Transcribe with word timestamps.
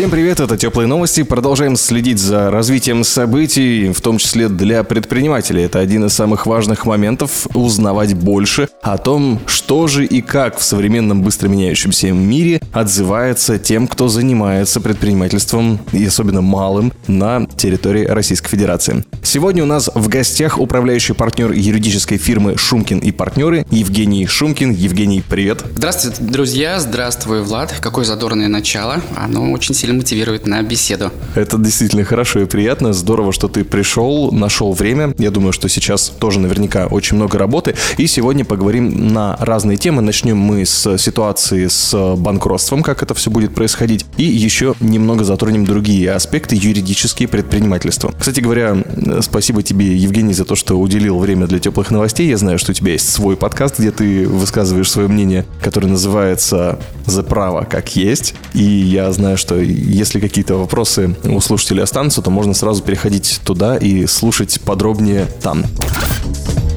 Всем 0.00 0.10
привет, 0.10 0.40
это 0.40 0.56
«Теплые 0.56 0.86
новости». 0.86 1.22
Продолжаем 1.22 1.76
следить 1.76 2.18
за 2.18 2.50
развитием 2.50 3.04
событий, 3.04 3.92
в 3.92 4.00
том 4.00 4.16
числе 4.16 4.48
для 4.48 4.82
предпринимателей. 4.82 5.64
Это 5.64 5.78
один 5.78 6.06
из 6.06 6.14
самых 6.14 6.46
важных 6.46 6.86
моментов– 6.86 7.46
узнавать 7.54 8.14
больше 8.14 8.70
о 8.80 8.96
том, 8.96 9.40
что 9.44 9.88
же 9.88 10.06
и 10.06 10.22
как 10.22 10.58
в 10.58 10.62
современном 10.62 11.20
быстро 11.22 11.48
меняющемся 11.48 12.12
мире 12.12 12.62
отзывается 12.72 13.58
тем, 13.58 13.86
кто 13.86 14.08
занимается 14.08 14.80
предпринимательством, 14.80 15.78
и 15.92 16.06
особенно 16.06 16.40
малым, 16.40 16.94
на 17.06 17.46
территории 17.58 18.06
Российской 18.06 18.48
Федерации. 18.48 19.04
Сегодня 19.22 19.64
у 19.64 19.66
нас 19.66 19.90
в 19.94 20.08
гостях 20.08 20.58
управляющий 20.58 21.12
партнер 21.12 21.52
юридической 21.52 22.16
фирмы 22.16 22.56
«Шумкин 22.56 23.00
и 23.00 23.12
партнеры» 23.12 23.66
Евгений 23.70 24.26
Шумкин. 24.26 24.70
Евгений, 24.70 25.22
привет. 25.28 25.62
Здравствуйте, 25.74 26.22
друзья. 26.22 26.80
Здравствуй, 26.80 27.42
Влад. 27.42 27.74
Какое 27.82 28.06
задорное 28.06 28.48
начало. 28.48 29.02
Оно 29.14 29.52
очень 29.52 29.74
сильно 29.74 29.89
мотивирует 29.92 30.46
на 30.46 30.62
беседу. 30.62 31.10
Это 31.34 31.58
действительно 31.58 32.04
хорошо 32.04 32.40
и 32.40 32.44
приятно. 32.44 32.92
Здорово, 32.92 33.32
что 33.32 33.48
ты 33.48 33.64
пришел, 33.64 34.32
нашел 34.32 34.72
время. 34.72 35.14
Я 35.18 35.30
думаю, 35.30 35.52
что 35.52 35.68
сейчас 35.68 36.08
тоже 36.08 36.40
наверняка 36.40 36.86
очень 36.86 37.16
много 37.16 37.38
работы. 37.38 37.74
И 37.96 38.06
сегодня 38.06 38.44
поговорим 38.44 39.12
на 39.12 39.36
разные 39.40 39.76
темы. 39.76 40.02
Начнем 40.02 40.36
мы 40.36 40.64
с 40.64 40.98
ситуации 40.98 41.66
с 41.68 42.16
банкротством, 42.16 42.82
как 42.82 43.02
это 43.02 43.14
все 43.14 43.30
будет 43.30 43.54
происходить. 43.54 44.06
И 44.16 44.24
еще 44.24 44.74
немного 44.80 45.24
затронем 45.24 45.64
другие 45.64 46.12
аспекты 46.12 46.56
юридические 46.56 47.28
предпринимательства. 47.28 48.12
Кстати 48.18 48.40
говоря, 48.40 48.76
спасибо 49.20 49.62
тебе, 49.62 49.96
Евгений, 49.96 50.32
за 50.32 50.44
то, 50.44 50.56
что 50.56 50.78
уделил 50.78 51.18
время 51.18 51.46
для 51.46 51.58
теплых 51.58 51.90
новостей. 51.90 52.28
Я 52.28 52.36
знаю, 52.36 52.58
что 52.58 52.72
у 52.72 52.74
тебя 52.74 52.92
есть 52.92 53.08
свой 53.08 53.36
подкаст, 53.36 53.78
где 53.78 53.90
ты 53.90 54.26
высказываешь 54.26 54.90
свое 54.90 55.08
мнение, 55.08 55.46
который 55.62 55.88
называется 55.88 56.78
«За 57.06 57.22
право 57.22 57.64
как 57.64 57.96
есть». 57.96 58.34
И 58.54 58.62
я 58.62 59.10
знаю, 59.12 59.36
что 59.36 59.56
если 59.80 60.20
какие-то 60.20 60.56
вопросы 60.56 61.16
у 61.24 61.40
слушателей 61.40 61.82
останутся, 61.82 62.22
то 62.22 62.30
можно 62.30 62.54
сразу 62.54 62.82
переходить 62.82 63.40
туда 63.44 63.76
и 63.76 64.06
слушать 64.06 64.60
подробнее 64.60 65.26
там. 65.42 65.64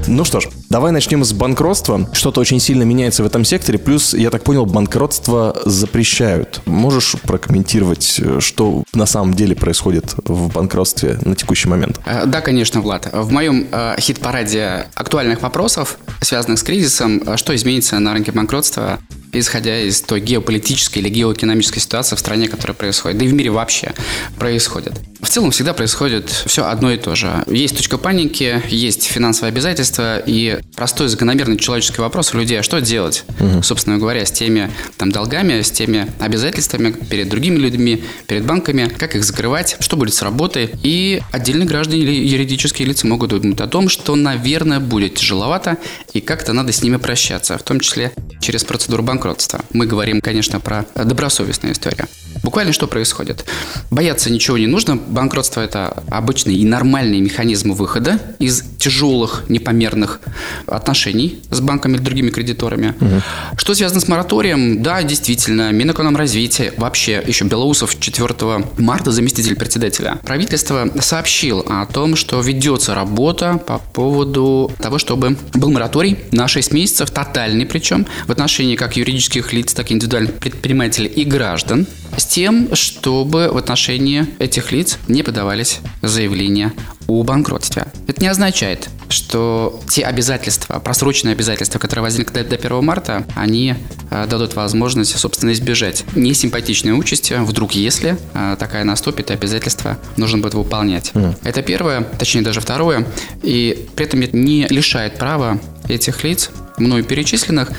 Ну 0.08 0.26
что 0.26 0.40
ж, 0.40 0.48
давай 0.74 0.92
начнем 0.92 1.24
с 1.24 1.34
банкротства. 1.34 2.10
Что-то 2.14 2.42
очень 2.42 2.60
сильно 2.60 2.82
меняется 2.82 3.22
в 3.22 3.28
этом 3.28 3.46
секторе. 3.46 3.78
Плюс, 3.78 4.16
я 4.16 4.32
так 4.32 4.44
понял, 4.44 4.66
банкротство 4.66 5.56
запрещают. 5.66 6.62
Можешь 6.66 7.16
прокомментировать, 7.22 8.20
что 8.40 8.84
на 8.92 9.06
самом 9.06 9.36
деле 9.36 9.56
происходит 9.56 10.16
в 10.26 10.52
банкротстве 10.52 11.20
на 11.22 11.36
текущий 11.36 11.70
момент? 11.70 12.00
Э, 12.08 12.26
да, 12.26 12.42
конечно, 12.42 12.82
Влад. 12.82 13.08
В 13.14 13.32
моем 13.32 13.68
э, 13.72 13.98
хит-параде 14.00 14.88
актуальных 14.96 15.44
вопросов, 15.44 16.00
связанных 16.22 16.58
с 16.58 16.64
кризисом, 16.64 17.22
э, 17.24 17.38
что 17.38 17.56
изменится 17.56 18.00
на 18.00 18.14
рынке 18.14 18.32
банкротства, 18.32 18.98
исходя 19.32 19.80
из 19.80 20.02
той 20.02 20.22
геополитической 20.22 21.00
или 21.00 21.10
геоэкономической 21.10 21.82
ситуации 21.82 22.16
в 22.16 22.20
стране, 22.20 22.48
которая 22.48 22.76
происходит, 22.76 23.18
да 23.18 23.26
и 23.26 23.28
в 23.28 23.34
мире 23.34 23.52
вообще 23.52 23.94
происходит. 24.38 24.94
В 25.22 25.30
целом 25.30 25.52
всегда 25.52 25.74
происходит 25.74 26.30
все 26.30 26.66
одно 26.66 26.92
и 26.92 26.98
то 26.98 27.16
же. 27.16 27.44
Есть 27.48 27.78
точка 27.78 27.98
паники, 27.98 28.62
есть 28.70 29.06
финансовые 29.06 29.52
обязательства 29.52 30.20
и 30.20 30.60
простой 30.76 31.08
закономерный 31.08 31.58
человеческий 31.58 32.02
вопрос 32.02 32.34
у 32.34 32.38
людей, 32.38 32.60
а 32.60 32.64
что 32.64 32.82
делать, 32.82 33.24
угу. 33.40 33.62
собственно 33.62 33.98
говоря, 33.98 34.26
с 34.26 34.32
теми 34.32 34.72
там, 34.98 35.12
долгами, 35.12 35.62
с 35.62 35.72
теми 35.72 36.12
обязательствами 36.20 36.92
перед 36.92 37.30
другими 37.30 37.58
людьми, 37.58 38.04
перед 38.28 38.46
банками, 38.46 38.88
как 38.98 39.16
их 39.16 39.24
закрывать, 39.24 39.78
что 39.80 39.98
будет 39.98 40.14
с 40.14 40.22
работой. 40.22 40.72
И 40.84 41.22
отдельные 41.32 41.68
граждане 41.68 42.02
или 42.02 42.28
юридические 42.28 42.88
лица 42.88 43.08
могут 43.08 43.30
думать 43.30 43.62
о 43.62 43.68
том, 43.68 43.90
что, 43.90 44.16
наверное, 44.16 44.80
будет 44.80 45.16
тяжеловато 45.16 45.78
и 46.14 46.22
как-то 46.22 46.54
надо 46.54 46.72
с 46.72 46.82
ними 46.84 46.98
прощаться, 46.98 47.58
в 47.58 47.64
том 47.64 47.80
числе 47.80 48.12
через 48.42 48.64
процедуру 48.64 49.04
банкротства. 49.04 49.62
Мы 49.74 49.86
говорим, 49.86 50.22
конечно, 50.22 50.60
про 50.60 50.86
добросовестную 50.96 51.74
историю. 51.74 52.08
Буквально 52.44 52.74
что 52.74 52.88
происходит? 52.88 53.46
Бояться 53.90 54.30
ничего 54.30 54.58
не 54.58 54.68
нужно. 54.68 54.98
Банкротство– 54.98 55.62
это 55.62 56.04
обычный 56.10 56.56
и 56.56 56.66
нормальный 56.66 57.22
механизм 57.22 57.72
выхода 57.72 58.20
из 58.40 58.64
тяжелых, 58.80 59.46
непомерных 59.48 60.20
отношений 60.68 61.40
с 61.50 61.60
банками 61.60 61.96
или 61.96 62.02
другими 62.02 62.30
кредиторами. 62.30 62.96
Угу. 63.00 63.22
Что 63.58 63.76
связано 63.76 64.00
с 64.00 64.08
мораторием? 64.08 64.82
Да, 64.82 65.04
действительно, 65.04 65.72
Минэкономразвития, 65.72 66.74
вообще 66.78 67.24
еще 67.26 67.46
Белоусов 67.46 68.00
4 68.00 68.66
марта, 68.78 69.12
заместитель 69.12 69.56
председателя 69.56 70.20
правительства, 70.24 70.90
сообщил 71.00 71.66
о 71.68 71.86
том, 71.86 72.16
что 72.16 72.42
ведется 72.42 72.96
работа 72.96 73.60
по 73.66 73.80
поводу 73.80 74.72
того, 74.80 74.98
чтобы 74.98 75.38
был 75.54 75.72
мораторий 75.72 76.18
на 76.32 76.48
6 76.48 76.74
месяцев, 76.74 77.12
тотальный 77.12 77.66
причем, 77.66 78.06
в 78.28 78.32
отношении 78.32 78.76
как 78.76 78.98
юридических 78.98 79.54
лиц, 79.54 79.74
так 79.74 79.92
и 79.92 79.94
индивидуальных 79.94 80.36
предпринимателей 80.36 81.08
и 81.08 81.24
граждан 81.24 81.88
с 82.18 82.26
тем, 82.26 82.76
чтобы 82.76 83.50
в 83.50 83.58
отношении 83.58 84.28
этих 84.40 84.72
лиц 84.72 84.98
не 85.08 85.24
подавались 85.24 85.80
заявления 86.02 86.74
о 87.08 87.24
банкротстве. 87.24 87.88
Это 88.08 88.22
не 88.22 88.28
означает, 88.28 88.90
что 89.10 89.82
те 89.90 90.04
обязательства, 90.04 90.80
просроченные 90.80 91.34
обязательства, 91.34 91.80
которые 91.80 92.04
возникли 92.04 92.42
до 92.42 92.56
1 92.56 92.84
марта, 92.84 93.26
они 93.36 93.76
э, 94.10 94.28
дадут 94.28 94.56
возможность, 94.56 95.18
собственно, 95.18 95.52
избежать 95.52 96.04
несимпатичной 96.16 96.98
участи, 96.98 97.34
вдруг 97.34 97.74
если 97.74 98.18
э, 98.34 98.56
такая 98.60 98.84
наступит, 98.84 99.32
и 99.32 99.34
обязательства 99.34 99.98
нужно 100.18 100.40
будет 100.40 100.54
выполнять. 100.54 101.12
Mm. 101.14 101.36
Это 101.44 101.62
первое, 101.62 102.02
точнее 102.02 102.42
даже 102.42 102.62
второе, 102.62 103.06
и 103.42 103.88
при 103.96 104.06
этом 104.06 104.22
это 104.22 104.36
не 104.36 104.68
лишает 104.70 105.18
права 105.18 105.60
этих 105.88 106.24
лиц, 106.24 106.50
мною 106.78 107.04
перечисленных, 107.04 107.72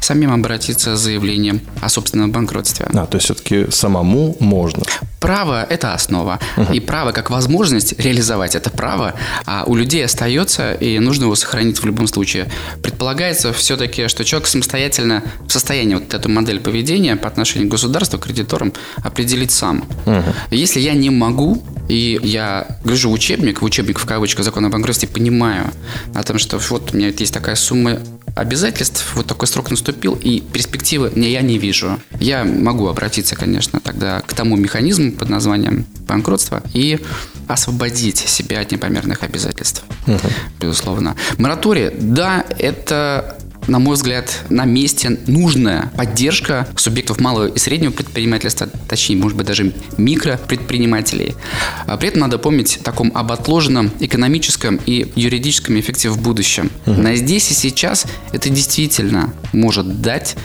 самим 0.00 0.32
обратиться 0.32 0.96
с 0.96 1.00
заявлением 1.00 1.60
о 1.80 1.88
собственном 1.88 2.32
банкротстве. 2.32 2.86
А, 2.94 3.06
то 3.06 3.16
есть 3.16 3.24
все-таки 3.24 3.70
самому 3.70 4.36
можно? 4.40 4.82
Право– 5.26 5.66
это 5.70 5.92
основа. 5.92 6.38
Угу. 6.56 6.72
И 6.72 6.78
право 6.78 7.10
как 7.10 7.30
возможность 7.30 7.98
реализовать 7.98 8.54
это 8.54 8.70
право 8.70 9.14
а 9.44 9.64
у 9.66 9.74
людей 9.74 10.04
остается, 10.04 10.72
и 10.74 11.00
нужно 11.00 11.24
его 11.24 11.34
сохранить 11.34 11.82
в 11.82 11.84
любом 11.84 12.06
случае. 12.06 12.48
Предполагается 12.80 13.52
все-таки, 13.52 14.06
что 14.06 14.24
человек 14.24 14.46
самостоятельно 14.46 15.24
в 15.48 15.52
состоянии 15.52 15.94
вот 15.94 16.14
эту 16.14 16.28
модель 16.28 16.60
поведения 16.60 17.16
по 17.16 17.26
отношению 17.26 17.68
к 17.68 17.72
государству, 17.72 18.20
кредиторам 18.20 18.72
определить 18.98 19.50
сам. 19.50 19.84
Угу. 20.06 20.22
Если 20.52 20.78
я 20.78 20.94
не 20.94 21.10
могу, 21.10 21.60
и 21.88 22.20
я 22.22 22.78
гляжу 22.84 23.10
в 23.10 23.12
учебник, 23.12 23.62
в 23.62 23.64
учебник 23.64 23.98
в 23.98 24.06
кавычках 24.06 24.44
закона 24.44 24.68
о 24.68 24.70
банкротстве, 24.70 25.08
понимаю 25.08 25.72
о 26.14 26.22
том, 26.22 26.38
что 26.38 26.58
вот 26.70 26.92
у 26.92 26.96
меня 26.96 27.08
есть 27.08 27.34
такая 27.34 27.56
сумма 27.56 27.98
обязательств, 28.36 29.12
вот 29.14 29.26
такой 29.26 29.48
срок 29.48 29.70
наступил, 29.70 30.14
и 30.14 30.40
перспективы 30.40 31.10
я 31.16 31.40
не 31.40 31.58
вижу. 31.58 31.98
Я 32.20 32.44
могу 32.44 32.86
обратиться, 32.86 33.34
конечно, 33.34 33.80
тогда 33.80 34.20
к 34.20 34.34
тому 34.34 34.56
механизму 34.56 35.12
под 35.16 35.28
названием 35.28 35.86
банкротство 36.06 36.62
и 36.72 37.00
освободить 37.48 38.18
себя 38.18 38.60
от 38.60 38.72
непомерных 38.72 39.22
обязательств. 39.22 39.84
Угу. 40.06 40.18
Безусловно. 40.60 41.16
Мораторий, 41.38 41.90
да, 41.98 42.44
это 42.58 43.38
на 43.68 43.78
мой 43.78 43.94
взгляд, 43.94 44.42
на 44.48 44.64
месте 44.64 45.18
нужная 45.26 45.90
поддержка 45.96 46.68
субъектов 46.76 47.20
малого 47.20 47.48
и 47.48 47.58
среднего 47.58 47.90
предпринимательства, 47.90 48.68
точнее, 48.88 49.16
может 49.16 49.36
быть, 49.36 49.46
даже 49.46 49.72
микропредпринимателей. 49.96 51.34
А 51.86 51.96
при 51.96 52.08
этом 52.08 52.20
надо 52.20 52.38
помнить 52.38 52.76
о 52.76 52.84
таком 52.84 53.10
об 53.14 53.32
отложенном 53.32 53.90
экономическом 54.00 54.80
и 54.86 55.10
юридическом 55.16 55.78
эффекте 55.80 56.10
в 56.10 56.20
будущем. 56.20 56.70
Угу. 56.86 57.00
На 57.00 57.16
здесь 57.16 57.50
и 57.50 57.54
сейчас 57.54 58.06
это 58.32 58.48
действительно 58.50 59.34
может 59.52 60.00
дать 60.00 60.36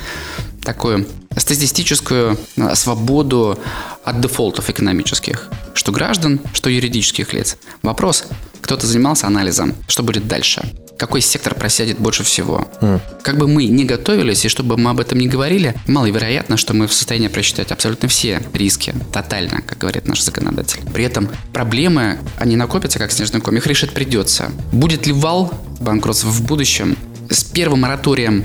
такую 0.64 1.06
статистическую 1.38 2.38
а, 2.58 2.76
свободу 2.76 3.58
от 4.04 4.22
дефолтов 4.22 4.70
экономических, 4.70 5.50
что 5.74 5.92
граждан, 5.92 6.40
что 6.54 6.70
юридических 6.70 7.34
лиц. 7.34 7.58
Вопрос, 7.82 8.26
кто-то 8.62 8.86
занимался 8.88 9.28
анализом, 9.28 9.76
что 9.88 10.04
будет 10.04 10.28
дальше 10.28 10.64
какой 11.02 11.22
сектор 11.22 11.56
просядет 11.56 11.98
больше 11.98 12.24
всего. 12.24 12.68
Mm. 12.80 13.02
Как 13.24 13.36
бы 13.36 13.48
мы 13.48 13.66
не 13.66 13.86
готовились, 13.86 14.46
и 14.46 14.50
чтобы 14.50 14.78
мы 14.78 14.92
об 14.92 15.00
этом 15.00 15.18
не 15.18 15.28
говорили, 15.28 15.74
маловероятно, 15.88 16.58
что 16.58 16.76
мы 16.76 16.86
в 16.88 16.94
состоянии 16.94 17.28
просчитать 17.28 17.72
абсолютно 17.72 18.08
все 18.08 18.44
риски, 18.54 18.94
тотально, 19.12 19.64
как 19.64 19.80
говорит 19.80 20.08
наш 20.08 20.22
законодатель. 20.22 20.82
При 20.94 21.04
этом 21.04 21.28
проблемы, 21.54 22.20
они 22.38 22.56
накопятся, 22.56 23.00
как 23.00 23.12
снежный 23.12 23.42
ком, 23.42 23.58
их 23.58 23.66
решить 23.66 23.94
придется. 23.94 24.52
Будет 24.72 25.08
ли 25.08 25.12
вал 25.12 25.52
банкротств 25.80 26.26
в 26.26 26.46
будущем? 26.46 26.96
С 27.32 27.44
первым 27.44 27.82
мораторием 27.82 28.44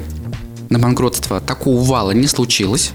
на 0.69 0.79
банкротство 0.79 1.41
такого 1.41 1.83
вала 1.85 2.11
не 2.13 2.27
случилось, 2.27 2.93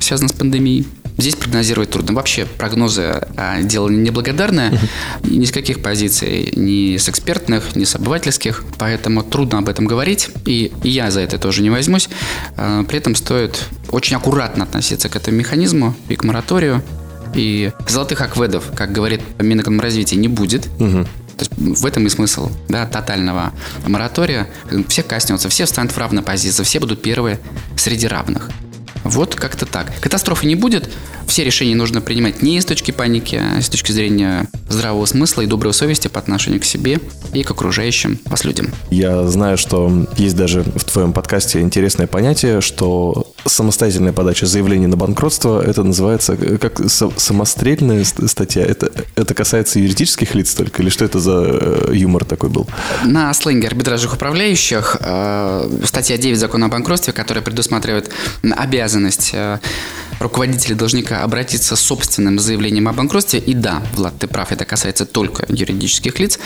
связано 0.00 0.28
с 0.28 0.32
пандемией. 0.32 0.86
Здесь 1.18 1.34
прогнозировать 1.34 1.90
трудно. 1.90 2.14
Вообще 2.14 2.46
прогнозы 2.46 3.26
а, 3.36 3.60
дело 3.60 3.90
неблагодарное. 3.90 4.80
Ни 5.22 5.44
с 5.44 5.52
каких 5.52 5.82
позиций, 5.82 6.50
ни 6.56 6.96
с 6.96 7.10
экспертных, 7.10 7.76
ни 7.76 7.84
с 7.84 7.94
обывательских. 7.94 8.64
Поэтому 8.78 9.22
трудно 9.22 9.58
об 9.58 9.68
этом 9.68 9.84
говорить. 9.84 10.30
И, 10.46 10.72
и 10.82 10.88
я 10.88 11.10
за 11.10 11.20
это 11.20 11.38
тоже 11.38 11.60
не 11.60 11.68
возьмусь. 11.68 12.08
А, 12.56 12.84
при 12.84 12.96
этом 12.96 13.14
стоит 13.14 13.62
очень 13.90 14.16
аккуратно 14.16 14.64
относиться 14.64 15.10
к 15.10 15.16
этому 15.16 15.36
механизму 15.36 15.94
и 16.08 16.16
к 16.16 16.24
мораторию 16.24 16.82
И 17.34 17.70
золотых 17.86 18.22
акведов, 18.22 18.64
как 18.74 18.90
говорит 18.90 19.20
Минэкономразвитие, 19.38 20.18
не 20.18 20.28
будет. 20.28 20.68
То 21.40 21.46
есть 21.46 21.80
в 21.80 21.86
этом 21.86 22.06
и 22.06 22.10
смысл 22.10 22.50
да, 22.68 22.84
тотального 22.84 23.54
моратория. 23.86 24.46
Все 24.88 25.02
коснется, 25.02 25.48
все 25.48 25.64
встанут 25.64 25.92
в 25.92 25.98
равной 25.98 26.22
позиции, 26.22 26.62
все 26.64 26.80
будут 26.80 27.00
первые 27.00 27.40
среди 27.76 28.06
равных. 28.06 28.50
Вот 29.04 29.34
как-то 29.34 29.66
так. 29.66 29.92
Катастрофы 30.00 30.46
не 30.46 30.54
будет. 30.54 30.90
Все 31.26 31.44
решения 31.44 31.74
нужно 31.74 32.00
принимать 32.00 32.42
не 32.42 32.60
с 32.60 32.64
точки 32.64 32.90
паники, 32.90 33.36
а 33.36 33.60
с 33.60 33.68
точки 33.68 33.92
зрения 33.92 34.48
здравого 34.68 35.06
смысла 35.06 35.42
и 35.42 35.46
доброй 35.46 35.72
совести 35.72 36.08
по 36.08 36.18
отношению 36.18 36.60
к 36.60 36.64
себе 36.64 37.00
и 37.32 37.42
к 37.42 37.50
окружающим 37.50 38.18
вас 38.24 38.44
людям. 38.44 38.68
Я 38.90 39.26
знаю, 39.28 39.56
что 39.56 40.06
есть 40.16 40.36
даже 40.36 40.62
в 40.62 40.84
твоем 40.84 41.12
подкасте 41.12 41.60
интересное 41.60 42.06
понятие, 42.06 42.60
что 42.60 43.32
самостоятельная 43.46 44.12
подача 44.12 44.46
заявления 44.46 44.88
на 44.88 44.96
банкротство, 44.96 45.62
это 45.62 45.82
называется 45.82 46.34
э, 46.34 46.58
как 46.58 46.80
самострельная 46.90 48.04
ст- 48.04 48.28
статья. 48.28 48.62
Это, 48.64 48.90
это 49.14 49.32
касается 49.34 49.78
юридических 49.78 50.34
лиц 50.34 50.54
только? 50.54 50.82
Или 50.82 50.90
что 50.90 51.04
это 51.04 51.20
за 51.20 51.44
э, 51.46 51.90
юмор 51.94 52.24
такой 52.24 52.50
был? 52.50 52.66
На 53.04 53.32
сленге 53.34 53.68
арбитражных 53.68 54.14
управляющих 54.14 54.96
э, 55.00 55.70
статья 55.84 56.18
9 56.18 56.38
закона 56.38 56.66
о 56.66 56.68
банкротстве, 56.68 57.12
которая 57.12 57.42
предусматривает 57.42 58.10
обязанность 58.42 58.89
э, 59.32 59.58
руководителя 60.18 60.74
должника 60.74 61.22
обратиться 61.22 61.76
с 61.76 61.80
собственным 61.80 62.38
заявлением 62.38 62.88
о 62.88 62.92
банкротстве. 62.92 63.40
И 63.40 63.54
да, 63.54 63.82
Влад, 63.94 64.18
ты 64.18 64.26
прав, 64.26 64.52
это 64.52 64.64
касается 64.64 65.06
только 65.06 65.44
юридических 65.48 66.18
лиц. 66.18 66.38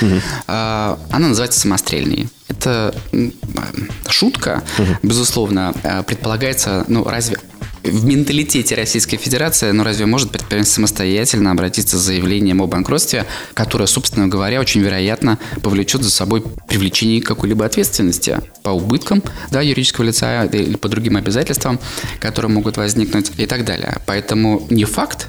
Э, 0.46 0.96
она 1.11 1.29
называется 1.29 1.61
самострельной. 1.61 2.29
Это 2.49 2.94
шутка, 4.08 4.62
безусловно, 5.02 5.75
э, 5.82 6.02
предполагается, 6.02 6.85
ну 6.88 7.05
разве 7.05 7.38
в 7.84 8.04
менталитете 8.04 8.75
Российской 8.75 9.16
Федерации, 9.16 9.70
ну 9.70 9.84
разве 9.84 10.06
может 10.06 10.31
предприниматель 10.31 10.72
самостоятельно 10.72 11.50
обратиться 11.50 11.98
с 11.98 12.02
заявлением 12.02 12.62
о 12.62 12.66
банкротстве, 12.66 13.26
которое, 13.52 13.86
собственно 13.86 14.26
говоря, 14.26 14.60
очень 14.60 14.81
вероятно 14.81 15.38
повлечет 15.62 16.02
за 16.02 16.10
собой 16.10 16.42
привлечение 16.66 17.20
какой-либо 17.20 17.64
ответственности 17.64 18.40
по 18.62 18.70
убыткам 18.70 19.22
да, 19.50 19.60
юридического 19.60 20.04
лица 20.04 20.44
или 20.44 20.76
по 20.76 20.88
другим 20.88 21.16
обязательствам, 21.16 21.78
которые 22.20 22.50
могут 22.50 22.76
возникнуть 22.76 23.31
и 23.36 23.46
так 23.46 23.64
далее. 23.64 23.98
Поэтому 24.06 24.66
не 24.70 24.84
факт, 24.84 25.28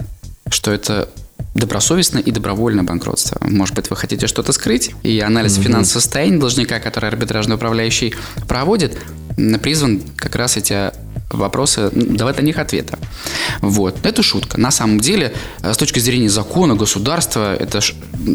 что 0.50 0.72
это 0.72 1.10
добросовестно 1.54 2.20
и 2.20 2.32
добровольно 2.32 2.84
банкротство. 2.84 3.38
Может 3.42 3.76
быть, 3.76 3.90
вы 3.90 3.96
хотите 3.96 4.28
что-то 4.28 4.52
скрыть, 4.52 4.92
и 5.04 5.20
анализ 5.20 5.56
финансового 5.56 6.02
состояния 6.02 6.38
должника, 6.38 6.80
который 6.80 7.10
арбитражный 7.10 7.56
управляющий 7.56 8.14
проводит, 8.48 8.98
призван 9.62 10.02
как 10.18 10.36
раз 10.36 10.58
эти 10.58 10.92
вопросы, 11.30 11.90
давать 11.92 12.38
на 12.38 12.42
них 12.42 12.58
ответа. 12.58 12.98
Вот. 13.62 13.98
Это 14.04 14.24
шутка. 14.24 14.60
На 14.60 14.72
самом 14.72 15.00
деле, 15.00 15.34
э, 15.62 15.74
с 15.74 15.78
точки 15.78 16.00
зрения 16.00 16.30
закона, 16.30 16.76
государства, 16.76 17.56
это 17.56 17.80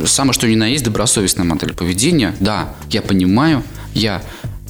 самое 0.06 0.32
что 0.32 0.48
ни 0.48 0.54
на 0.54 0.66
есть 0.68 0.84
добросовестная 0.84 1.44
модель 1.44 1.74
поведения. 1.74 2.34
Да, 2.40 2.74
я 2.90 3.02
понимаю, 3.02 3.62
я 3.94 4.22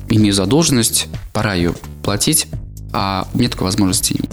имею 0.09 0.35
задолженность, 0.35 1.07
пора 1.33 1.55
ее 1.55 1.75
платить, 2.03 2.47
а 2.93 3.29
у 3.33 3.39
меня 3.39 3.49
такой 3.49 3.65
возможности 3.65 4.17
нет. 4.21 4.31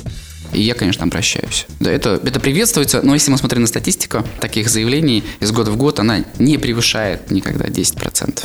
И 0.53 0.61
я, 0.61 0.73
конечно, 0.73 1.03
обращаюсь. 1.03 1.67
Да, 1.79 1.91
это, 1.91 2.19
это 2.23 2.39
приветствуется, 2.39 3.01
но 3.03 3.13
если 3.13 3.31
мы 3.31 3.37
смотрим 3.37 3.61
на 3.61 3.67
статистику 3.67 4.23
таких 4.39 4.69
заявлений 4.69 5.23
из 5.39 5.51
года 5.51 5.71
в 5.71 5.77
год, 5.77 5.99
она 5.99 6.23
не 6.39 6.57
превышает 6.57 7.31
никогда 7.31 7.65
10%. 7.65 8.43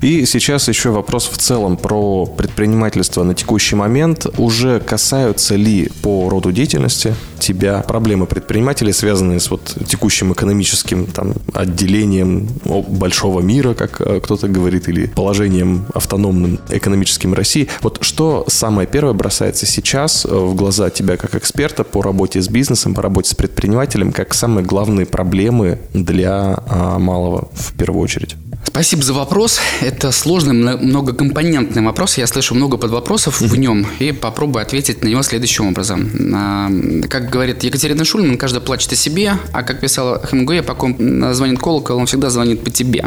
И 0.00 0.26
сейчас 0.26 0.68
еще 0.68 0.90
вопрос 0.90 1.28
в 1.28 1.38
целом 1.38 1.76
про 1.76 2.26
предпринимательство 2.26 3.22
на 3.22 3.34
текущий 3.34 3.76
момент. 3.76 4.26
Уже 4.38 4.80
касаются 4.80 5.56
ли 5.56 5.90
по 6.02 6.28
роду 6.28 6.52
деятельности 6.52 7.14
тебя 7.38 7.82
проблемы 7.82 8.26
предпринимателей, 8.26 8.92
связанные 8.92 9.40
с 9.40 9.50
вот 9.50 9.76
текущим 9.86 10.32
экономическим 10.32 11.06
там, 11.06 11.34
отделением 11.54 12.48
большого 12.64 13.40
мира, 13.40 13.74
как 13.74 14.00
э, 14.00 14.20
кто-то 14.20 14.48
говорит, 14.48 14.88
или 14.88 15.06
положением 15.06 15.86
автономным 15.94 16.58
экономическим 16.70 17.34
России? 17.34 17.68
Вот 17.82 17.98
что 18.00 18.44
самое 18.48 18.88
первое 18.88 19.12
бросается 19.12 19.66
сейчас 19.66 20.24
э, 20.24 20.28
в 20.28 20.54
глаза 20.54 20.90
тебя 20.90 21.16
как 21.16 21.34
эксперта 21.34 21.84
по 21.84 22.02
работе 22.02 22.40
с 22.40 22.48
бизнесом, 22.48 22.94
по 22.94 23.02
работе 23.02 23.30
с 23.30 23.34
предпринимателем, 23.34 24.12
как 24.12 24.34
самые 24.34 24.64
главные 24.64 25.06
проблемы 25.06 25.78
для 25.92 26.58
а, 26.68 26.98
малого 26.98 27.48
в 27.52 27.74
первую 27.74 28.02
очередь? 28.02 28.36
Спасибо 28.76 29.02
за 29.02 29.14
вопрос. 29.14 29.58
Это 29.80 30.12
сложный, 30.12 30.52
мно- 30.52 30.76
многокомпонентный 30.76 31.80
вопрос. 31.80 32.18
Я 32.18 32.26
слышу 32.26 32.54
много 32.54 32.76
подвопросов 32.76 33.40
в 33.40 33.56
нем 33.56 33.86
и 34.00 34.12
попробую 34.12 34.60
ответить 34.60 35.02
на 35.02 35.08
него 35.08 35.22
следующим 35.22 35.68
образом. 35.68 36.10
А, 36.34 36.70
Как 37.08 37.30
говорит 37.30 37.64
Екатерина 37.64 38.04
Шульман, 38.04 38.36
каждый 38.36 38.60
плачет 38.60 38.92
о 38.92 38.96
себе, 38.96 39.38
а 39.54 39.62
как 39.62 39.80
писала 39.80 40.20
Хемингуэй, 40.26 40.60
по 40.62 40.74
ком 40.74 40.94
звонит 41.32 41.58
колокол, 41.58 41.96
он 41.96 42.04
всегда 42.04 42.28
звонит 42.28 42.64
по 42.64 42.70
тебе. 42.70 43.06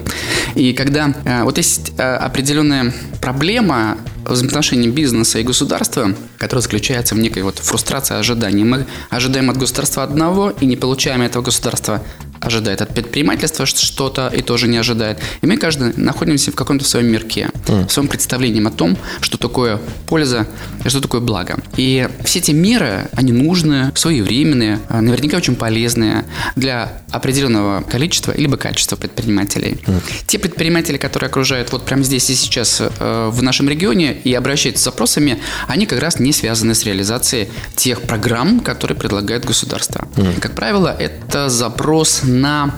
И 0.55 0.73
когда 0.73 1.13
а, 1.23 1.43
вот 1.43 1.57
есть 1.57 1.91
а, 1.99 2.17
определенная 2.17 2.91
проблема 3.21 3.99
в 4.25 4.31
взаимоотношении 4.31 4.89
бизнеса 4.89 5.37
и 5.37 5.43
государства, 5.43 6.15
которая 6.39 6.63
заключается 6.63 7.13
в 7.13 7.19
некой 7.19 7.43
вот 7.43 7.59
фрустрации 7.59 8.17
ожиданий. 8.17 8.63
Мы 8.63 8.87
ожидаем 9.11 9.51
от 9.51 9.57
государства 9.57 10.01
одного 10.01 10.49
и 10.49 10.65
не 10.65 10.77
получаем 10.77 11.21
этого 11.21 11.43
государства 11.43 12.01
ожидает 12.41 12.81
от 12.81 12.93
предпринимательства 12.93 13.65
что-то 13.65 14.27
и 14.27 14.41
тоже 14.41 14.67
не 14.67 14.77
ожидает. 14.77 15.19
И 15.41 15.47
мы 15.47 15.57
каждый 15.57 15.93
находимся 15.95 16.51
в 16.51 16.55
каком-то 16.55 16.85
своем 16.85 17.07
мирке, 17.07 17.49
в 17.67 17.89
своем 17.89 18.07
представлении 18.07 18.65
о 18.65 18.71
том, 18.71 18.97
что 19.21 19.37
такое 19.37 19.79
польза 20.07 20.47
и 20.83 20.89
что 20.89 21.01
такое 21.01 21.21
благо. 21.21 21.59
И 21.77 22.07
все 22.23 22.39
эти 22.39 22.51
меры, 22.51 23.09
они 23.13 23.31
нужны, 23.31 23.91
своевременные, 23.95 24.79
а, 24.89 25.01
наверняка 25.01 25.37
очень 25.37 25.55
полезные 25.55 26.25
для 26.55 27.01
определенного 27.11 27.81
количества 27.81 28.33
либо 28.35 28.57
качества 28.57 28.95
предпринимателей. 28.95 29.79
Те 30.27 30.39
предприниматели, 30.39 30.97
которые 30.97 31.27
окружают 31.27 31.71
вот 31.71 31.85
прямо 31.85 32.03
здесь 32.03 32.29
и 32.29 32.35
сейчас 32.35 32.81
э, 32.81 33.29
в 33.31 33.41
нашем 33.41 33.69
регионе 33.69 34.13
и 34.13 34.33
обращаются 34.33 34.83
с 34.83 34.85
запросами, 34.85 35.39
они 35.67 35.85
как 35.85 35.99
раз 35.99 36.19
не 36.19 36.33
связаны 36.33 36.75
с 36.75 36.83
реализацией 36.83 37.49
тех 37.75 38.01
программ, 38.01 38.59
которые 38.59 38.97
предлагает 38.97 39.45
государство. 39.45 40.07
Как 40.41 40.53
правило, 40.53 40.95
это 40.97 41.49
запрос 41.49 42.21
на 42.29 42.75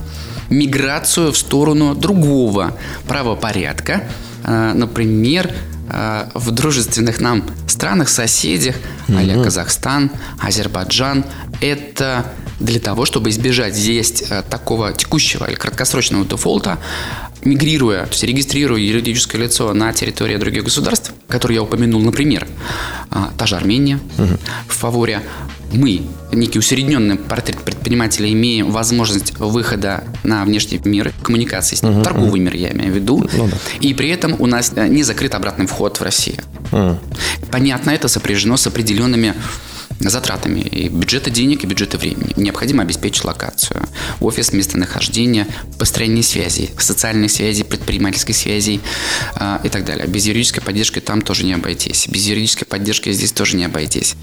миграцию 0.50 1.31
в 1.31 1.38
сторону 1.38 1.95
другого 1.95 2.77
правопорядка, 3.07 4.03
Э, 4.44 4.74
например, 4.74 5.51
э, 5.89 6.30
в 6.33 6.51
дружественных 6.51 7.21
нам 7.21 7.44
странах, 7.68 8.09
соседях, 8.09 8.75
а 9.07 9.44
Казахстан, 9.44 10.12
Азербайджан, 10.39 11.25
это 11.62 12.25
для 12.59 12.80
того, 12.80 13.06
чтобы 13.06 13.30
избежать 13.30 13.75
здесь 13.75 14.24
э, 14.30 14.44
такого 14.50 14.94
текущего 14.94 15.45
или 15.45 15.56
краткосрочного 15.56 16.25
дефолта, 16.25 16.78
мигрируя, 17.44 18.04
то 18.06 18.12
есть 18.12 18.24
регистрируя 18.24 18.80
юридическое 18.80 19.42
лицо 19.42 19.74
на 19.74 19.92
территории 19.94 20.38
других 20.38 20.64
государств, 20.64 21.14
которые 21.28 21.56
я 21.57 21.64
упомянул, 21.64 22.02
например, 22.02 22.48
а, 23.10 23.31
та 23.38 23.45
же 23.45 23.56
Армения. 23.56 24.00
В 24.68 24.74
фаворе, 24.74 25.21
мы, 25.74 26.02
некий 26.31 26.60
усредненный 26.60 27.16
портрет 27.16 27.60
предпринимателя, 27.60 28.31
имеем 28.31 28.71
возможность 28.71 29.38
выхода 29.40 30.04
на 30.24 30.44
внешний 30.45 30.80
мир, 30.83 31.14
коммуникации 31.24 31.76
с 31.76 31.83
ним, 31.83 32.02
торговый 32.04 32.40
мир, 32.40 32.54
я 32.56 32.71
имею 32.71 32.92
в 32.92 32.95
виду, 32.95 33.28
и 33.80 33.94
при 33.94 34.10
этом 34.10 34.36
у 34.40 34.45
нас 34.45 34.74
э, 34.76 34.88
не 34.88 35.04
закрыт 35.04 35.33
обратный 35.36 35.66
вход 35.66 35.98
в 35.98 36.04
Россию. 36.04 36.38
Понятно, 37.52 37.92
это 37.92 38.07
сопряжено 38.07 38.56
с 38.57 38.68
определенными 38.68 39.33
затратами 40.09 40.59
и 40.59 40.89
бюджета 40.89 41.29
денег, 41.29 41.63
и 41.63 41.67
бюджета 41.67 41.97
времени. 41.97 42.33
Необходимо 42.35 42.83
обеспечить 42.83 43.23
локацию, 43.23 43.87
офис, 44.19 44.53
местонахождение, 44.53 45.47
построение 45.77 46.23
связей, 46.23 46.71
социальных 46.77 47.31
связей, 47.31 47.63
предпринимательской 47.63 48.33
связей 48.33 48.81
а, 49.35 49.61
и 49.63 49.69
так 49.69 49.85
далее. 49.85 50.07
Без 50.07 50.25
юридической 50.25 50.61
поддержки 50.61 50.99
там 50.99 51.21
тоже 51.21 51.45
не 51.45 51.53
обойтись. 51.53 52.07
Без 52.07 52.25
юридической 52.25 52.65
поддержки 52.65 53.11
здесь 53.11 53.31
тоже 53.31 53.57
не 53.57 53.65
обойтись. 53.65 54.15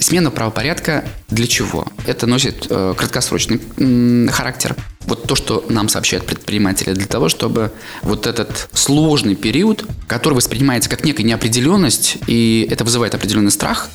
Смена 0.00 0.30
правопорядка 0.30 1.04
для 1.28 1.46
чего? 1.46 1.86
Это 2.06 2.26
носит 2.26 2.66
э, 2.70 2.94
краткосрочный 2.96 3.60
м, 3.76 4.28
характер. 4.28 4.74
Вот 5.06 5.26
то, 5.26 5.34
что 5.34 5.64
нам 5.68 5.88
сообщают 5.88 6.26
предприниматели, 6.26 6.92
для 6.92 7.06
того, 7.06 7.28
чтобы 7.28 7.72
вот 8.02 8.26
этот 8.26 8.68
сложный 8.72 9.36
период, 9.36 9.84
который 10.06 10.34
воспринимается 10.34 10.90
как 10.90 11.04
некая 11.04 11.22
неопределенность, 11.22 12.18
и 12.26 12.66
это 12.70 12.84
вызывает 12.84 13.14
определенный 13.14 13.50
страх, 13.50 13.88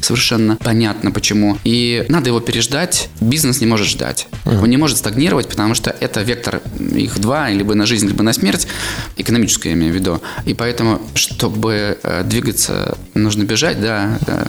совершенно 0.00 0.56
понятно 0.56 1.10
почему, 1.10 1.58
и 1.64 2.04
надо 2.08 2.28
его 2.28 2.40
переждать, 2.40 3.08
бизнес 3.20 3.60
не 3.60 3.66
может 3.66 3.86
ждать. 3.86 4.28
Он 4.44 4.68
не 4.68 4.76
может 4.76 4.98
стагнировать, 4.98 5.48
потому 5.48 5.74
что 5.74 5.94
это 6.00 6.22
вектор, 6.22 6.60
их 6.78 7.18
два, 7.18 7.50
либо 7.50 7.74
на 7.74 7.86
жизнь, 7.86 8.06
либо 8.06 8.22
на 8.22 8.32
смерть, 8.32 8.66
экономическое 9.16 9.70
я 9.70 9.74
имею 9.74 9.92
в 9.92 9.96
виду. 9.96 10.22
И 10.46 10.54
поэтому, 10.54 11.00
чтобы 11.14 11.98
э, 12.02 12.22
двигаться, 12.24 12.96
нужно 13.14 13.44
бежать, 13.44 13.80
да, 13.80 14.18
да. 14.26 14.46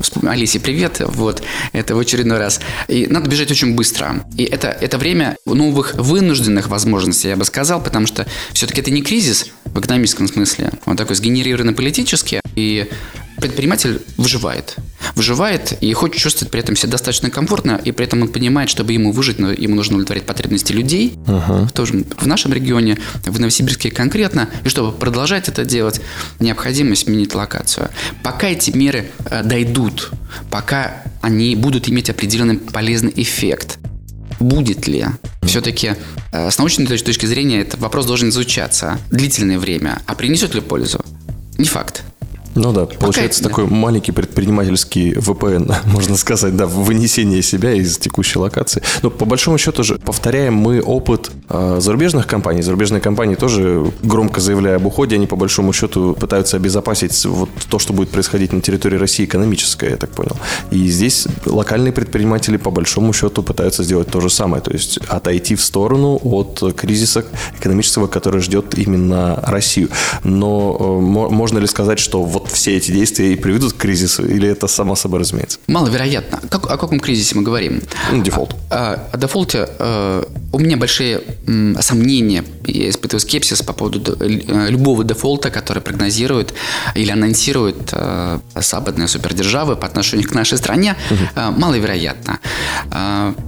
Вспом- 0.00 0.28
Алисе, 0.28 0.58
привет. 0.58 1.02
Вот, 1.04 1.42
это 1.72 1.94
в 1.94 1.98
очередной 1.98 2.38
раз. 2.38 2.60
И 2.88 3.06
надо 3.06 3.28
бежать 3.28 3.50
очень 3.50 3.74
быстро. 3.74 4.24
И 4.38 4.44
это, 4.44 4.68
это 4.68 4.96
время 4.96 5.36
новых 5.44 5.94
вынужденных 5.94 6.68
возможностей, 6.68 7.28
я 7.28 7.36
бы 7.36 7.44
сказал, 7.44 7.82
потому 7.82 8.06
что 8.06 8.26
все-таки 8.54 8.80
это 8.80 8.90
не 8.90 9.02
кризис 9.02 9.48
в 9.66 9.78
экономическом 9.78 10.28
смысле. 10.28 10.70
Он 10.86 10.96
такой 10.96 11.14
сгенерированный 11.14 11.74
политически, 11.74 12.40
и 12.54 12.88
предприниматель 13.40 14.02
выживает. 14.16 14.76
выживает 15.14 15.76
и 15.80 15.92
хочет 15.92 16.20
чувствовать 16.20 16.50
при 16.50 16.60
этом 16.60 16.76
себя 16.76 16.92
достаточно 16.92 17.30
комфортно, 17.30 17.80
и 17.84 17.92
при 17.92 18.06
этом 18.06 18.22
он 18.22 18.28
понимает, 18.28 18.70
чтобы 18.70 18.92
ему 18.92 19.12
выжить, 19.12 19.38
но 19.38 19.50
ему 19.50 19.74
нужно 19.74 19.96
удовлетворить 19.96 20.24
потребности 20.24 20.72
людей, 20.72 21.14
uh-huh. 21.26 21.72
тоже 21.72 22.04
в 22.18 22.26
нашем 22.26 22.52
регионе, 22.52 22.98
в 23.24 23.38
Новосибирске 23.38 23.90
конкретно, 23.90 24.48
и 24.64 24.68
чтобы 24.68 24.92
продолжать 24.92 25.48
это 25.48 25.64
делать, 25.64 26.00
необходимо 26.40 26.94
сменить 26.94 27.34
локацию. 27.34 27.90
Пока 28.22 28.48
эти 28.48 28.70
меры 28.70 29.10
э, 29.30 29.42
дойдут, 29.42 30.10
пока 30.50 31.02
они 31.20 31.56
будут 31.56 31.88
иметь 31.88 32.10
определенный 32.10 32.58
полезный 32.58 33.12
эффект, 33.16 33.78
будет 34.40 34.86
ли 34.86 35.06
все-таки 35.42 35.94
э, 36.32 36.50
с 36.50 36.58
научной 36.58 36.86
точки 36.86 37.26
зрения 37.26 37.60
этот 37.60 37.80
вопрос 37.80 38.06
должен 38.06 38.28
изучаться 38.28 38.98
длительное 39.10 39.58
время, 39.58 40.00
а 40.06 40.14
принесет 40.14 40.54
ли 40.54 40.60
пользу? 40.60 41.00
Не 41.56 41.66
факт. 41.66 42.02
Ну 42.58 42.72
да, 42.72 42.86
получается 42.86 43.42
такой 43.42 43.66
маленький 43.66 44.10
предпринимательский 44.10 45.12
VPN, 45.12 45.72
можно 45.86 46.16
сказать, 46.16 46.56
да, 46.56 46.66
вынесение 46.66 47.40
себя 47.40 47.72
из 47.72 47.98
текущей 47.98 48.38
локации. 48.38 48.82
Но 49.02 49.10
по 49.10 49.24
большому 49.24 49.58
счету 49.58 49.84
же 49.84 49.98
повторяем 49.98 50.54
мы 50.54 50.80
опыт 50.80 51.30
э, 51.48 51.76
зарубежных 51.80 52.26
компаний. 52.26 52.62
Зарубежные 52.62 53.00
компании 53.00 53.34
тоже 53.34 53.92
громко 54.02 54.40
заявляя 54.40 54.76
об 54.76 54.86
уходе, 54.86 55.16
они 55.16 55.26
по 55.26 55.36
большому 55.36 55.72
счету 55.72 56.14
пытаются 56.14 56.56
обезопасить 56.56 57.24
вот 57.26 57.50
то, 57.68 57.78
что 57.78 57.92
будет 57.92 58.10
происходить 58.10 58.52
на 58.52 58.60
территории 58.60 58.96
России 58.96 59.24
экономическое, 59.24 59.90
я 59.90 59.96
так 59.96 60.10
понял. 60.10 60.36
И 60.70 60.88
здесь 60.88 61.26
локальные 61.46 61.92
предприниматели 61.92 62.56
по 62.56 62.70
большому 62.70 63.12
счету 63.12 63.42
пытаются 63.42 63.84
сделать 63.84 64.08
то 64.10 64.20
же 64.20 64.30
самое, 64.30 64.62
то 64.62 64.70
есть 64.70 64.98
отойти 65.08 65.54
в 65.54 65.62
сторону 65.62 66.18
от 66.22 66.62
кризиса 66.76 67.24
экономического, 67.58 68.06
который 68.06 68.40
ждет 68.40 68.76
именно 68.78 69.40
Россию. 69.42 69.88
Но 70.24 70.76
э, 70.78 70.84
можно 71.00 71.58
ли 71.58 71.66
сказать, 71.66 71.98
что 71.98 72.22
вот 72.22 72.50
все 72.50 72.76
эти 72.76 72.90
действия 72.90 73.32
и 73.32 73.36
приведут 73.36 73.72
к 73.72 73.76
кризису, 73.76 74.26
или 74.26 74.48
это 74.48 74.66
само 74.66 74.96
собой 74.96 75.20
разумеется? 75.20 75.58
Маловероятно. 75.66 76.40
Как, 76.48 76.64
о 76.70 76.76
каком 76.76 77.00
кризисе 77.00 77.36
мы 77.36 77.42
говорим? 77.42 77.82
Ну, 78.12 78.22
дефолт. 78.22 78.54
О, 78.70 78.98
о 79.12 79.16
дефолте 79.16 79.68
э, 79.78 80.24
у 80.52 80.58
меня 80.58 80.76
большие 80.76 81.22
сомнения, 81.80 82.44
я 82.66 82.88
испытываю 82.88 83.20
скепсис 83.20 83.62
по 83.62 83.72
поводу 83.72 84.16
э, 84.20 84.70
любого 84.70 85.04
дефолта, 85.04 85.50
который 85.50 85.82
прогнозирует 85.82 86.54
или 86.94 87.10
анонсирует 87.10 87.90
э, 87.92 88.38
западные 88.54 89.08
супердержавы 89.08 89.76
по 89.76 89.86
отношению 89.86 90.28
к 90.28 90.34
нашей 90.34 90.58
стране, 90.58 90.96
угу. 91.10 91.52
маловероятно. 91.58 92.38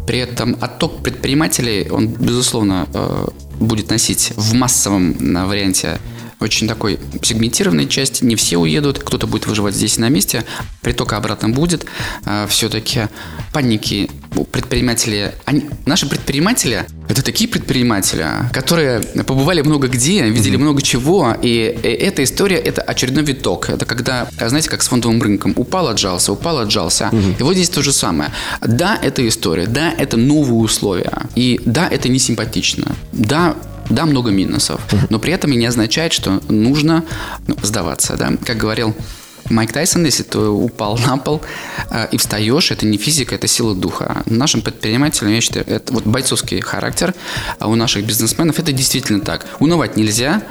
При 0.07 0.19
этом 0.19 0.57
отток 0.61 1.03
предпринимателей, 1.03 1.89
он, 1.91 2.09
безусловно, 2.09 2.87
будет 3.59 3.91
носить 3.91 4.33
в 4.37 4.55
массовом 4.55 5.15
варианте 5.49 5.99
очень 6.41 6.67
такой 6.67 6.99
сегментированной 7.23 7.89
части. 7.89 8.25
Не 8.25 8.37
все 8.37 8.59
уедут, 8.59 8.99
кто-то 8.99 9.27
будет 9.27 9.47
выживать 9.47 9.75
здесь 9.75 9.99
на 9.99 10.09
месте. 10.09 10.45
Притока 10.81 11.17
обратно 11.17 11.51
будет. 11.51 11.87
А, 12.25 12.47
Все-таки 12.47 13.09
паники 13.53 14.11
предприниматели, 14.53 15.35
они, 15.45 15.69
наши 15.87 16.09
предприниматели, 16.09 16.87
это 17.09 17.23
такие 17.23 17.49
предприниматели, 17.51 18.27
которые 18.53 19.01
побывали 19.01 19.63
много 19.63 19.89
где, 19.89 20.23
видели 20.29 20.57
mm-hmm. 20.57 20.61
много 20.61 20.83
чего, 20.83 21.37
и, 21.43 21.49
и 21.49 21.89
эта 21.89 22.23
история 22.23 22.57
это 22.57 22.83
очередной 22.83 23.25
виток. 23.25 23.69
Это 23.69 23.85
когда, 23.85 24.29
знаете, 24.39 24.71
как 24.71 24.83
с 24.83 24.89
фондовым 24.89 25.21
рынком, 25.21 25.53
упал, 25.57 25.89
отжался, 25.89 26.33
упал, 26.33 26.59
отжался. 26.59 27.11
Mm-hmm. 27.13 27.41
И 27.41 27.43
вот 27.43 27.55
здесь 27.55 27.69
то 27.69 27.83
же 27.83 27.93
самое. 27.93 28.31
Да, 28.61 28.99
это 29.03 29.27
история, 29.27 29.67
да, 29.67 29.93
это 29.93 30.17
новые 30.17 30.61
условия, 30.61 31.23
и 31.35 31.61
да, 31.65 31.89
это 31.89 32.09
не 32.09 32.19
симпатично, 32.19 32.95
да, 33.13 33.57
да, 33.91 34.07
много 34.07 34.31
минусов, 34.31 34.81
но 35.11 35.19
при 35.19 35.33
этом 35.33 35.53
и 35.53 35.57
не 35.57 35.67
означает, 35.67 36.13
что 36.13 36.41
нужно 36.49 37.05
ну, 37.47 37.57
сдаваться. 37.63 38.17
Да? 38.17 38.33
Как 38.45 38.57
говорил 38.57 38.95
Майк 39.51 39.73
Тайсон, 39.73 40.05
если 40.05 40.23
ты 40.23 40.39
упал 40.39 40.97
на 40.97 41.17
пол 41.17 41.43
э, 41.91 42.07
и 42.13 42.17
встаешь, 42.17 42.71
это 42.71 42.87
не 42.87 42.99
физика, 42.99 43.35
это 43.35 43.49
сила 43.49 43.75
духа. 43.75 44.23
Нашим 44.27 44.63
предпринимателям, 44.63 45.33
я 45.33 45.41
считаю, 45.41 45.67
это 45.69 45.93
вот 45.93 46.07
бойцовский 46.07 46.61
характер, 46.61 47.15
а 47.59 47.69
у 47.69 47.75
наших 47.75 48.07
бизнесменов 48.07 48.61
это 48.61 48.73
действительно 48.73 49.21
так. 49.21 49.47
Унывать 49.59 49.97
нельзя. 49.97 50.43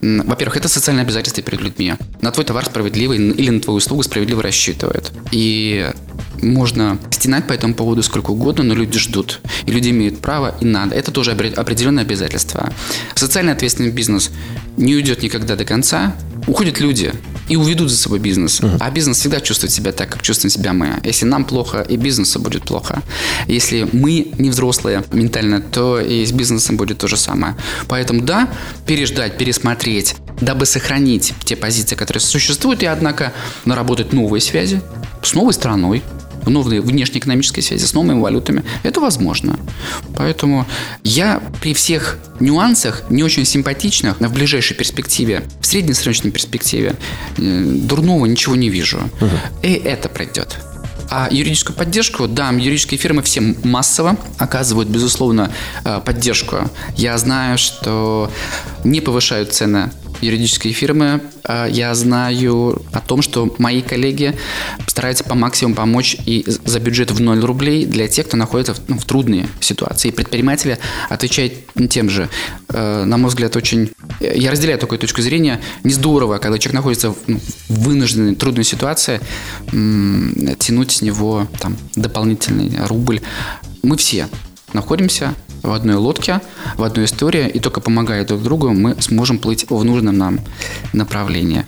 Во-первых, 0.00 0.56
это 0.56 0.68
социальное 0.68 1.04
обязательство 1.04 1.42
перед 1.42 1.60
людьми. 1.60 1.94
На 2.22 2.30
твой 2.30 2.46
товар 2.46 2.64
справедливый 2.64 3.18
или 3.18 3.50
на 3.50 3.60
твою 3.60 3.76
услугу 3.76 4.02
справедливо 4.02 4.42
рассчитывают. 4.42 5.12
И 5.32 5.90
можно 6.42 6.98
стенать 7.10 7.46
по 7.46 7.52
этому 7.52 7.74
поводу 7.74 8.02
сколько 8.02 8.30
угодно, 8.30 8.64
но 8.64 8.74
люди 8.74 8.98
ждут. 8.98 9.40
И 9.66 9.70
люди 9.70 9.90
имеют 9.90 10.20
право 10.20 10.54
и 10.60 10.64
надо. 10.64 10.94
Это 10.94 11.10
тоже 11.10 11.32
определенное 11.32 12.04
обязательство. 12.04 12.72
Социально 13.14 13.52
ответственный 13.52 13.90
бизнес 13.90 14.30
не 14.76 14.94
уйдет 14.94 15.22
никогда 15.22 15.56
до 15.56 15.64
конца. 15.64 16.16
Уходят 16.46 16.80
люди 16.80 17.12
и 17.48 17.56
уведут 17.56 17.90
за 17.90 17.96
собой 17.96 18.18
бизнес. 18.18 18.60
Uh-huh. 18.60 18.76
А 18.80 18.90
бизнес 18.90 19.18
всегда 19.18 19.40
чувствует 19.40 19.72
себя 19.72 19.92
так, 19.92 20.08
как 20.10 20.22
чувствуем 20.22 20.50
себя 20.50 20.72
мы. 20.72 21.00
Если 21.04 21.26
нам 21.26 21.44
плохо, 21.44 21.80
и 21.80 21.96
бизнесу 21.96 22.40
будет 22.40 22.64
плохо. 22.64 23.02
Если 23.46 23.88
мы 23.92 24.28
не 24.38 24.50
взрослые 24.50 25.04
ментально, 25.12 25.60
то 25.60 26.00
и 26.00 26.24
с 26.24 26.32
бизнесом 26.32 26.76
будет 26.76 26.98
то 26.98 27.08
же 27.08 27.16
самое. 27.16 27.56
Поэтому 27.88 28.22
да, 28.22 28.48
переждать, 28.86 29.38
пересмотреть, 29.38 30.16
дабы 30.40 30.66
сохранить 30.66 31.34
те 31.44 31.56
позиции, 31.56 31.94
которые 31.94 32.20
существуют, 32.20 32.82
и 32.82 32.86
однако 32.86 33.32
наработать 33.64 34.12
новые 34.12 34.40
связи 34.40 34.80
с 35.22 35.34
новой 35.34 35.52
страной, 35.52 36.02
новые 36.50 36.80
внешнеэкономические 36.80 37.62
связи 37.62 37.84
с 37.84 37.94
новыми 37.94 38.20
валютами. 38.20 38.64
Это 38.82 39.00
возможно. 39.00 39.58
Поэтому 40.16 40.66
я 41.02 41.42
при 41.60 41.74
всех 41.74 42.18
нюансах, 42.40 43.04
не 43.10 43.22
очень 43.22 43.44
симпатичных, 43.44 44.20
в 44.20 44.32
ближайшей 44.32 44.76
перспективе, 44.76 45.42
в 45.60 45.66
среднесрочной 45.66 46.30
перспективе, 46.30 46.96
э, 47.36 47.62
дурного 47.64 48.26
ничего 48.26 48.56
не 48.56 48.68
вижу. 48.68 48.98
Угу. 49.20 49.30
И 49.62 49.72
это 49.72 50.08
пройдет. 50.08 50.56
А 51.08 51.28
юридическую 51.30 51.76
поддержку, 51.76 52.26
да, 52.26 52.50
юридические 52.50 52.98
фирмы 52.98 53.22
все 53.22 53.40
массово 53.62 54.16
оказывают, 54.38 54.88
безусловно, 54.88 55.52
э, 55.84 56.00
поддержку. 56.04 56.68
Я 56.96 57.16
знаю, 57.18 57.58
что 57.58 58.30
не 58.84 59.00
повышают 59.00 59.52
цены 59.52 59.90
юридические 60.20 60.72
фирмы. 60.72 61.20
А, 61.44 61.66
я 61.66 61.94
знаю 61.94 62.82
о 62.92 63.00
том, 63.00 63.22
что 63.22 63.54
мои 63.58 63.82
коллеги 63.82 64.36
стараются 64.86 65.24
по 65.24 65.34
максимуму 65.34 65.76
помочь 65.76 66.16
и 66.26 66.44
за 66.46 66.80
бюджет 66.80 67.10
в 67.10 67.20
0 67.20 67.40
рублей 67.44 67.86
для 67.86 68.08
тех, 68.08 68.26
кто 68.26 68.36
находится 68.36 68.74
в, 68.74 68.80
ну, 68.88 68.98
в 68.98 69.04
трудной 69.04 69.46
ситуации. 69.60 70.08
И 70.08 70.12
предприниматели 70.12 70.78
отвечают 71.08 71.54
тем 71.90 72.10
же. 72.10 72.28
А, 72.68 73.04
на 73.04 73.16
мой 73.16 73.28
взгляд, 73.28 73.56
очень... 73.56 73.90
Я 74.20 74.50
разделяю 74.50 74.78
такую 74.78 74.98
точку 74.98 75.22
зрения. 75.22 75.60
Не 75.84 75.92
здорово, 75.92 76.38
когда 76.38 76.58
человек 76.58 76.74
находится 76.74 77.10
в 77.10 77.16
ну, 77.26 77.40
вынужденной, 77.68 78.34
трудной 78.34 78.64
ситуации, 78.64 79.20
тянуть 79.70 80.92
с 80.92 81.02
него 81.02 81.46
там, 81.60 81.76
дополнительный 81.94 82.72
рубль. 82.86 83.20
Мы 83.82 83.96
все 83.96 84.28
находимся 84.72 85.34
в 85.62 85.72
одной 85.72 85.96
лодке, 85.96 86.40
в 86.76 86.82
одной 86.82 87.06
истории, 87.06 87.48
и 87.48 87.58
только 87.58 87.80
помогая 87.80 88.24
друг 88.24 88.42
другу, 88.42 88.70
мы 88.70 89.00
сможем 89.00 89.38
плыть 89.38 89.66
в 89.68 89.84
нужном 89.84 90.16
нам 90.16 90.40
направлении. 90.92 91.66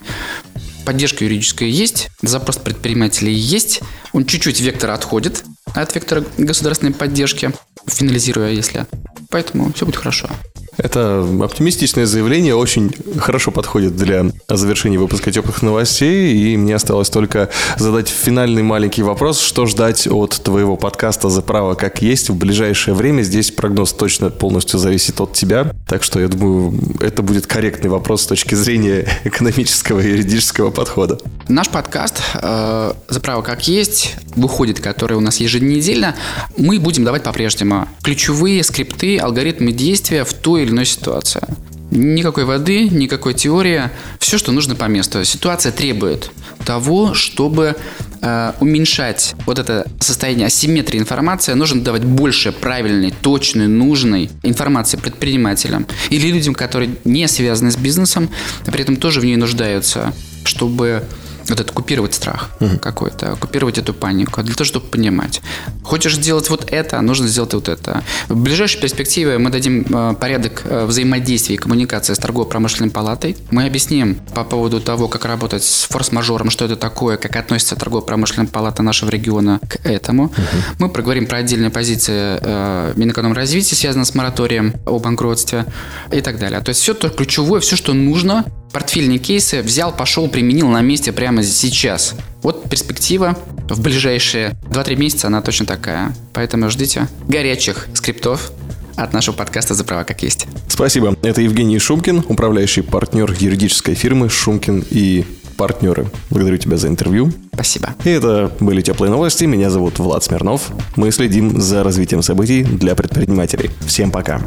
Поддержка 0.85 1.25
юридическая 1.25 1.69
есть, 1.69 2.09
запрос 2.23 2.57
предпринимателей 2.57 3.35
есть, 3.35 3.81
он 4.13 4.25
чуть-чуть 4.25 4.61
вектор 4.61 4.91
отходит 4.91 5.45
от 5.75 5.95
вектора 5.95 6.25
государственной 6.39 6.93
поддержки, 6.93 7.53
финализируя, 7.87 8.53
если. 8.53 8.87
Поэтому 9.31 9.73
все 9.73 9.85
будет 9.85 9.97
хорошо. 9.97 10.31
Это 10.79 11.27
оптимистичное 11.43 12.07
заявление 12.07 12.55
очень 12.55 12.93
хорошо 13.19 13.51
подходит 13.51 13.97
для 13.97 14.27
завершения 14.49 14.99
выпуска 14.99 15.33
теплых 15.33 15.63
новостей. 15.63 16.37
И 16.37 16.57
мне 16.57 16.77
осталось 16.77 17.11
только 17.11 17.51
задать 17.77 18.09
финальный 18.09 18.63
маленький 18.63 19.03
вопрос. 19.03 19.41
Что 19.41 19.67
ждать 19.67 20.07
от 20.07 20.41
твоего 20.43 20.77
подкаста 20.77 21.31
«За 21.31 21.43
право 21.43 21.75
как 21.75 22.01
есть» 22.01 22.31
в 22.31 22.37
ближайшее 22.37 22.95
время? 22.95 23.23
Здесь 23.23 23.51
прогноз 23.51 23.93
точно 23.93 24.31
полностью 24.31 24.79
зависит 24.79 25.21
от 25.21 25.33
тебя. 25.33 25.73
Так 25.89 26.05
что 26.05 26.21
я 26.21 26.29
думаю, 26.29 26.79
это 27.01 27.23
будет 27.23 27.49
корректный 27.49 27.91
вопрос 27.91 28.23
с 28.23 28.27
точки 28.27 28.55
зрения 28.55 29.09
экономического 29.25 29.99
и 29.99 30.09
юридического 30.11 30.71
подхода. 30.71 31.19
Наш 31.49 31.69
подкаст 31.69 32.23
э, 32.35 32.93
«За 33.09 33.21
право 33.21 33.43
как 33.43 33.67
есть» 33.67 34.15
выходит, 34.37 34.79
который 34.79 35.17
у 35.17 35.21
нас 35.21 35.39
еженедельно. 35.39 36.15
Мы 36.57 36.79
будем 36.79 37.03
давать 37.03 37.25
по-прежнему 37.25 37.89
ключевые 38.03 38.63
скрипты, 38.63 39.19
алгоритмы 39.19 39.73
действия 39.73 40.25
в 40.25 40.33
той 40.33 40.63
или 40.63 40.68
иной 40.71 40.87
ситуации. 40.87 41.43
Никакой 41.91 42.45
воды, 42.45 42.89
никакой 42.89 43.33
теории, 43.33 43.91
все, 44.19 44.37
что 44.37 44.53
нужно 44.53 44.75
по 44.75 44.85
месту. 44.85 45.25
Ситуация 45.25 45.73
требует 45.73 46.31
того, 46.65 47.15
чтобы 47.15 47.77
э, 48.21 48.53
уменьшать 48.61 49.35
вот 49.47 49.59
это 49.59 49.87
состояние 49.99 50.49
асимметрии 50.49 50.99
информации, 50.99 51.55
нужно 51.55 51.81
давать 51.81 52.05
больше 52.05 52.53
правильной, 52.53 53.15
точной, 53.23 53.69
нужной 53.69 54.31
информации 54.43 54.99
предпринимателям 54.99 55.87
или 56.11 56.29
людям, 56.29 56.55
которые 56.55 56.91
не 57.05 57.27
связаны 57.27 57.71
с 57.71 57.77
бизнесом, 57.77 58.29
а 58.67 58.71
при 58.71 58.83
этом 58.83 58.97
тоже 58.97 59.21
в 59.21 59.25
ней 59.25 59.37
нуждаются, 59.37 60.13
чтобы 60.45 61.05
вот 61.49 61.61
это 61.61 61.73
купировать 61.73 62.15
страх 62.15 62.51
какой-то, 62.81 63.37
купировать 63.37 63.79
эту 63.79 63.95
панику, 63.95 64.43
для 64.43 64.55
того, 64.55 64.65
чтобы 64.65 64.87
понимать. 64.87 65.41
Хочешь 65.83 66.17
сделать 66.17 66.51
вот 66.51 66.71
это, 66.71 67.01
нужно 67.01 67.29
сделать 67.29 67.55
вот 67.55 67.69
это. 67.69 68.03
В 68.29 68.37
ближайшей 68.37 68.81
перспективе 68.81 69.39
мы 69.39 69.51
дадим 69.51 69.87
э, 69.89 70.15
порядок 70.15 70.63
э, 70.65 70.85
взаимодействия 70.85 71.55
и 71.55 71.59
коммуникации 71.59 72.15
с 72.15 72.19
торгово-промышленной 72.19 72.91
палатой. 72.91 73.37
Мы 73.51 73.67
объясним 73.67 74.17
по 74.35 74.45
поводу 74.45 74.81
того, 74.81 75.09
как 75.09 75.25
работать 75.25 75.65
с 75.65 75.85
форс-мажором, 75.85 76.51
что 76.51 76.65
это 76.65 76.77
такое, 76.77 77.17
как 77.17 77.37
относится 77.37 77.77
торгово-промышленная 77.77 78.49
палата 78.49 78.83
нашего 78.83 79.11
региона 79.11 79.61
к 79.69 79.87
этому. 79.87 80.33
Мы 80.79 80.89
проговорим 80.89 81.27
про 81.27 81.39
отдельные 81.39 81.71
позиции 81.71 82.39
э, 82.41 82.93
Минэкономразвития, 82.97 83.77
связанные 83.77 84.05
с 84.05 84.15
мораторием 84.15 84.75
о 84.87 84.99
банкротстве 84.99 85.67
и 86.13 86.21
так 86.21 86.39
далее. 86.39 86.61
То 86.61 86.71
есть 86.71 86.81
все 86.81 86.95
то 86.95 87.09
ключевое, 87.09 87.61
все, 87.61 87.77
что 87.77 87.95
нужно 87.95 88.45
портфельные 88.73 89.19
кейсы 89.19 89.63
взял, 89.63 89.95
пошел, 89.95 90.29
применил 90.29 90.69
на 90.69 90.81
месте 90.81 91.13
прямо 91.13 91.43
сейчас. 91.43 92.15
Вот 92.43 92.69
перспектива 92.69 93.37
в 93.69 93.81
ближайшие 93.81 94.57
2-3 94.71 94.97
месяца 94.97 95.27
она 95.27 95.43
точно 95.43 95.67
такая. 95.67 96.15
Поэтому 96.33 96.71
ждите 96.71 97.09
горячих 97.27 97.89
скриптов 97.95 98.53
от 98.97 99.13
нашего 99.13 99.35
подкаста 99.35 99.75
«За 99.75 99.85
права 99.85 100.05
как 100.05 100.23
есть». 100.23 100.47
Спасибо. 100.69 101.17
Это 101.23 101.41
Евгений 101.41 101.79
Шумкин, 101.79 102.25
управляющий 102.29 102.83
партнер 102.83 103.33
юридической 103.39 103.95
фирмы 103.95 104.29
«Шумкин 104.29 104.85
и 104.91 105.25
партнеры». 105.59 106.07
Благодарю 106.31 106.57
тебя 106.57 106.79
за 106.79 106.89
интервью. 106.89 107.31
Спасибо. 107.53 107.91
И 108.05 108.11
это 108.11 108.51
были 108.61 108.81
теплые 108.81 109.11
новости. 109.11 109.45
Меня 109.45 109.69
зовут 109.69 109.99
Влад 109.99 110.25
Смирнов. 110.25 110.71
Мы 110.97 111.11
следим 111.11 111.61
за 111.61 111.85
развитием 111.85 112.23
событий 112.23 112.63
для 112.63 112.95
предпринимателей. 112.95 113.71
Всем 113.81 114.11
пока. 114.11 114.41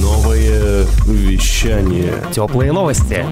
Новое 0.00 0.86
вещание. 1.06 2.12
Теплые 2.32 2.70
новости. 2.70 3.24